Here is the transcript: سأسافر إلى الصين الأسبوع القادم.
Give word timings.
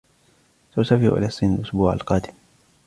سأسافر 0.75 1.17
إلى 1.17 1.25
الصين 1.25 1.55
الأسبوع 1.55 1.93
القادم. 1.93 2.33